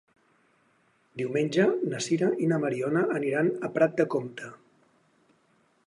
Diumenge 1.21 1.67
na 1.91 1.99
Sira 2.07 2.31
i 2.45 2.49
na 2.53 2.59
Mariona 2.65 3.05
aniran 3.21 3.53
a 3.69 3.73
Prat 3.77 3.95
de 4.01 4.09
Comte. 4.15 4.51